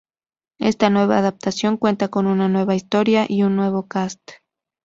[0.57, 4.31] Esta nueva adaptación cuenta con una nueva historia y un nuevo cast.